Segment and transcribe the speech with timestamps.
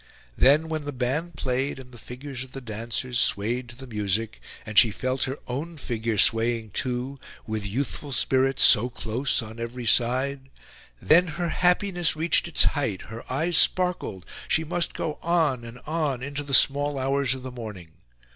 [0.35, 4.41] Then, when the band played, and the figures of the dancers swayed to the music,
[4.65, 9.85] and she felt her own figure swaying too, with youthful spirits so close on every
[9.85, 10.49] side
[10.99, 16.23] then her happiness reached its height, her eyes sparkled, she must go on and on
[16.23, 17.91] into the small hours of the morning.